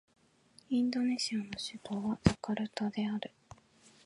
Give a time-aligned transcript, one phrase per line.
[0.71, 3.31] インドネシアの首都はジャカルタである